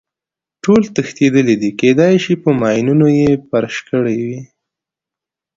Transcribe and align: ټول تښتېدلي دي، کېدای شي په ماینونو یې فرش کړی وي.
ټول 0.63 0.81
تښتېدلي 0.95 1.55
دي، 1.61 1.69
کېدای 1.81 2.15
شي 2.23 2.33
په 2.43 2.49
ماینونو 2.59 3.07
یې 3.19 3.29
فرش 3.47 3.75
کړی 3.89 4.17
وي. 4.25 4.41